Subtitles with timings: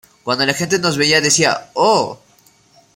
[0.23, 2.17] Cuando la gente nos veía decía: '¡Oh!